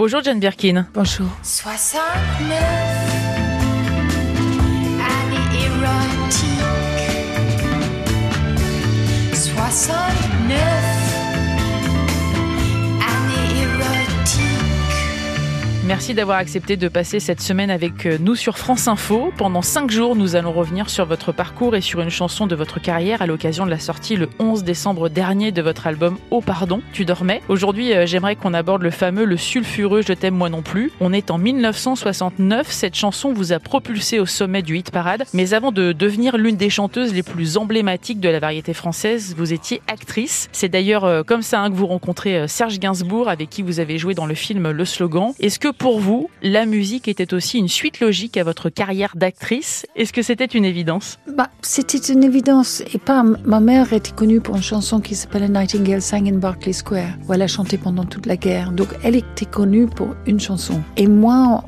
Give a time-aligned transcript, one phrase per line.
[0.00, 0.86] Bonjour Jane Birkin.
[0.94, 1.26] Bonjour.
[1.42, 2.58] 69
[4.96, 6.46] années érotiques.
[9.34, 10.79] 69
[15.90, 19.32] Merci d'avoir accepté de passer cette semaine avec euh, nous sur France Info.
[19.36, 22.80] Pendant cinq jours, nous allons revenir sur votre parcours et sur une chanson de votre
[22.80, 26.80] carrière à l'occasion de la sortie le 11 décembre dernier de votre album Oh Pardon,
[26.92, 27.42] tu dormais.
[27.48, 30.92] Aujourd'hui, euh, j'aimerais qu'on aborde le fameux Le sulfureux Je t'aime moi non plus.
[31.00, 32.70] On est en 1969.
[32.70, 35.24] Cette chanson vous a propulsé au sommet du hit parade.
[35.34, 39.52] Mais avant de devenir l'une des chanteuses les plus emblématiques de la variété française, vous
[39.52, 40.50] étiez actrice.
[40.52, 43.98] C'est d'ailleurs euh, comme ça hein, que vous rencontrez Serge Gainsbourg avec qui vous avez
[43.98, 45.32] joué dans le film Le Slogan.
[45.40, 49.86] Est-ce que pour vous, la musique était aussi une suite logique à votre carrière d'actrice
[49.96, 51.18] Est-ce que c'était une évidence?
[51.34, 52.82] Bah, c'était une évidence.
[52.92, 56.36] Et pas, ma mère était connue pour une chanson qui s'appelle A Nightingale Sang in
[56.36, 58.72] Berkeley Square, où elle a chanté pendant toute la guerre.
[58.72, 60.82] Donc, elle était connue pour une chanson.
[60.98, 61.64] Et moi,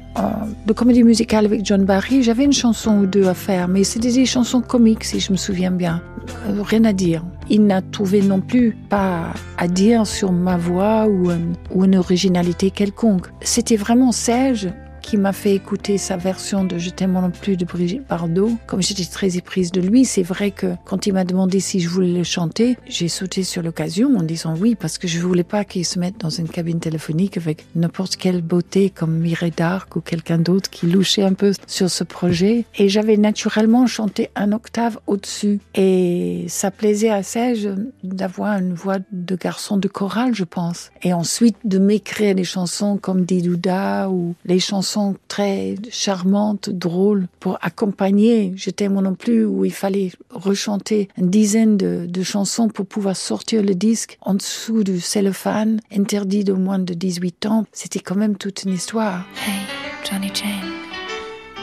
[0.67, 4.12] de comédie musicale avec John Barry, j'avais une chanson ou deux à faire, mais c'était
[4.12, 6.03] des chansons comiques, si je me souviens bien.
[6.48, 7.25] Euh, rien à dire.
[7.51, 11.97] Il n'a trouvé non plus pas à dire sur ma voix ou, un- ou une
[11.97, 13.27] originalité quelconque.
[13.41, 14.69] C'était vraiment Serge
[15.03, 18.53] qui m'a fait écouter sa version de Je t'aime non plus de Brigitte Bardot.
[18.67, 21.89] Comme j'étais très éprise de lui, c'est vrai que quand il m'a demandé si je
[21.89, 25.64] voulais le chanter, j'ai sauté sur l'occasion en disant oui parce que je voulais pas
[25.64, 30.00] qu'il se mette dans une cabine téléphonique avec n'importe quelle beauté comme Mireille d'Arc ou
[30.00, 32.64] quelqu'un d'autre qui louchait un peu sur ce projet.
[32.77, 35.61] Et j'avais naturellement chanté un octave au-dessus.
[35.75, 37.69] Et ça plaisait à Serge
[38.05, 40.91] d'avoir une voix de garçon de chorale, je pense.
[41.03, 44.92] Et ensuite de m'écrire des chansons comme Didouda ou les chansons
[45.29, 51.31] très charmantes, drôles pour accompagner Je t'aime moi non plus où il fallait rechanter une
[51.31, 56.53] dizaine de, de chansons pour pouvoir sortir le disque en dessous du cellophane interdit de
[56.53, 57.65] moins de 18 ans.
[57.73, 59.25] C'était quand même toute une histoire.
[59.47, 59.61] Hey,
[60.09, 60.73] Johnny Jane,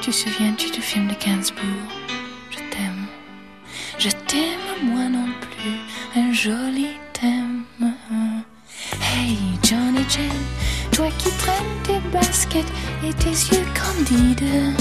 [0.02, 1.90] tu souviens-tu du film de Gainsbourg?
[2.52, 3.06] Je t'aime.
[3.98, 7.64] Je t'aime, moi non plus, un joli thème.
[9.02, 10.46] Hey, Johnny Jane,
[11.00, 12.66] toi qui traînes tes baskets
[13.08, 14.76] et tes yeux candides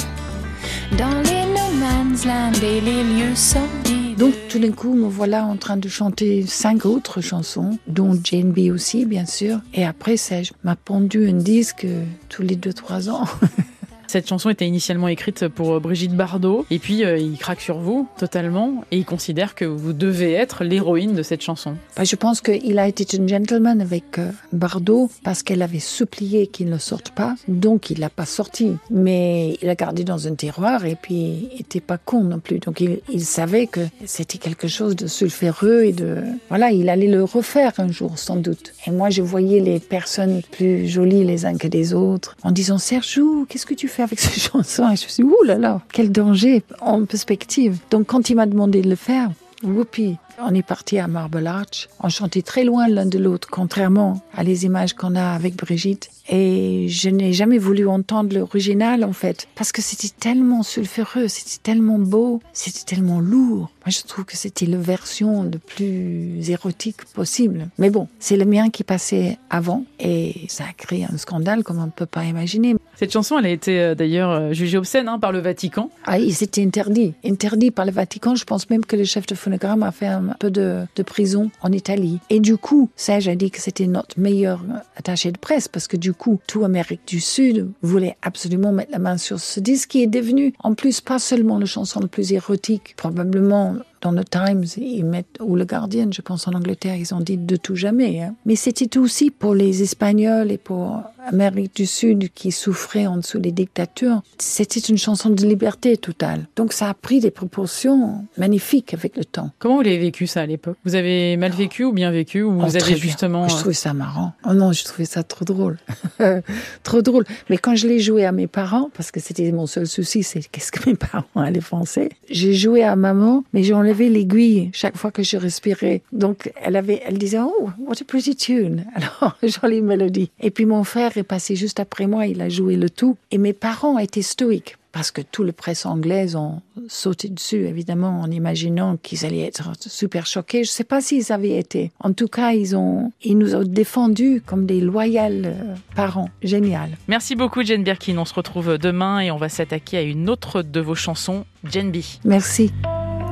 [0.99, 4.19] dans les no man's land et les lieux sordides.
[4.19, 8.51] Donc tout d'un coup, me voilà en train de chanter cinq autres chansons, dont Jane
[8.51, 9.61] B aussi, bien sûr.
[9.75, 11.87] Et après, Serge m'a pondu un disque
[12.28, 13.25] tous les deux, trois ans.
[14.09, 17.79] Cette chanson était initialement écrite pour euh, Brigitte Bardot, et puis euh, il craque sur
[17.79, 21.75] vous totalement, et il considère que vous devez être l'héroïne de cette chanson.
[21.95, 26.47] Bah, je pense qu'il a été un gentleman avec euh, Bardot parce qu'elle avait supplié
[26.47, 28.73] qu'il ne sorte pas, donc il l'a pas sorti.
[28.91, 32.61] Mais il a gardé dans un tiroir et puis il était pas con non plus.
[32.61, 37.25] Donc il, savait que c'était quelque chose de sulfureux et de voilà, il allait le
[37.25, 38.73] refaire un jour sans doute.
[38.87, 42.79] Et moi je voyais les personnes plus jolies les uns que les autres en disant
[42.79, 45.59] Sergio, qu'est-ce que tu fais avec cette chanson Et je me suis dit, ouh là
[45.59, 47.78] là, quel danger en perspective.
[47.91, 49.31] Donc quand il m'a demandé de le faire,
[49.62, 50.16] Whoopi.
[50.41, 51.88] On est parti à Marble Arch.
[52.00, 56.10] On chantait très loin l'un de l'autre, contrairement à les images qu'on a avec Brigitte.
[56.28, 61.60] Et je n'ai jamais voulu entendre l'original, en fait, parce que c'était tellement sulfureux, c'était
[61.62, 63.71] tellement beau, c'était tellement lourd.
[63.84, 67.69] Moi, je trouve que c'était la version le plus érotique possible.
[67.78, 71.78] Mais bon, c'est le mien qui passait avant et ça a créé un scandale comme
[71.78, 72.77] on ne peut pas imaginer.
[72.97, 75.88] Cette chanson, elle a été euh, d'ailleurs euh, jugée obscène hein, par le Vatican.
[76.04, 77.15] Ah, et c'était interdit.
[77.25, 78.34] Interdit par le Vatican.
[78.34, 81.72] Je pense même que le chef de phonogramme a fait un peu de, prison en
[81.72, 82.19] Italie.
[82.28, 84.65] Et du coup, Serge a dit que c'était notre meilleur
[84.97, 88.99] attaché de presse parce que du coup, tout Amérique du Sud voulait absolument mettre la
[88.99, 92.33] main sur ce disque qui est devenu, en plus, pas seulement la chanson la plus
[92.33, 97.14] érotique, probablement dans le Times ils mettent, ou le Guardian, je pense en Angleterre, ils
[97.14, 98.20] ont dit de tout jamais.
[98.20, 98.34] hein.
[98.47, 103.38] Mais c'était aussi pour les Espagnols et pour Amérique du Sud qui souffraient en dessous
[103.38, 104.22] des dictatures.
[104.38, 106.47] C'était une chanson de liberté totale.
[106.56, 109.50] Donc ça a pris des proportions magnifiques avec le temps.
[109.59, 110.76] Comment vous l'avez vécu ça à l'époque?
[110.84, 112.97] Vous avez mal vécu ou bien vécu ou Oh, vous avez bien.
[112.97, 114.32] justement Je euh, trouvais ça marrant.
[114.48, 115.78] Oh non, je trouvais ça trop drôle.
[116.82, 117.25] trop drôle.
[117.50, 120.41] Mais quand je l'ai joué à mes parents, parce que c'était mon seul souci, c'est
[120.51, 122.09] qu'est-ce que mes parents allaient penser.
[122.30, 126.03] J'ai joué à maman, mais j'ai enlevé l'aiguille chaque fois que je respirais.
[126.13, 128.85] Donc, elle avait, elle disait, oh, what a pretty tune.
[128.95, 130.31] Alors, jolie mélodie.
[130.41, 133.17] Et puis, mon frère est passé juste après moi, il a joué le tout.
[133.31, 134.77] Et mes parents étaient stoïques.
[134.91, 139.73] Parce que tout le presse anglaise ont sauté dessus, évidemment, en imaginant qu'ils allaient être
[139.79, 140.65] super choqués.
[140.65, 141.93] Je ne sais pas s'ils avaient été.
[142.01, 146.31] En tout cas, ils, ont, ils nous ont défendus comme des loyaux euh, parents.
[146.43, 146.91] Génial.
[147.07, 148.17] Merci beaucoup Jane Birkin.
[148.17, 151.93] On se retrouve demain et on va s'attaquer à une autre de vos chansons, Jane
[151.93, 151.99] B.
[152.25, 152.73] Merci.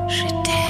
[0.08, 0.65] Je t'aime,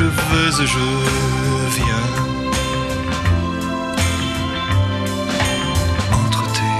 [0.00, 0.86] je veux et je
[1.76, 2.06] viens.
[6.20, 6.76] Entre tes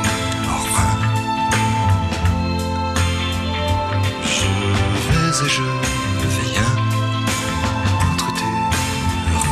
[0.75, 1.01] reins,
[4.37, 4.51] je
[5.07, 5.69] vais et je
[6.39, 6.75] viens.
[8.11, 8.57] Entre tes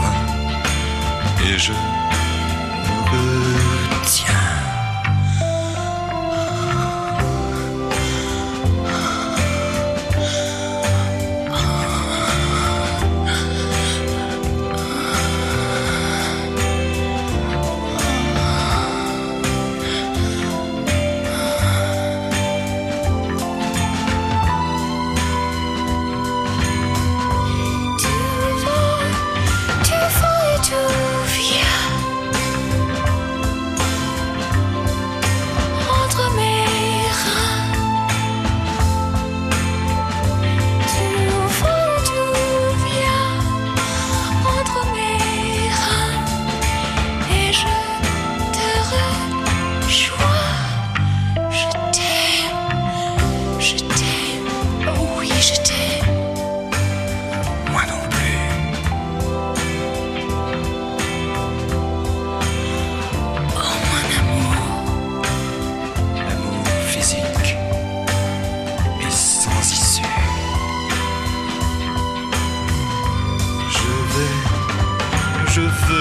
[0.01, 0.21] reins,
[1.47, 1.73] et je
[3.13, 3.38] me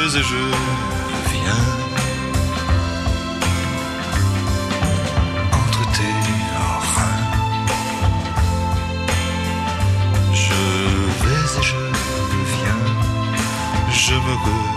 [0.07, 0.35] Je vais et je
[1.31, 1.65] viens
[5.51, 6.15] entre tes
[6.95, 7.25] reins.
[10.31, 10.59] Je
[11.23, 11.75] vais et je
[12.55, 12.83] viens,
[13.91, 14.76] je me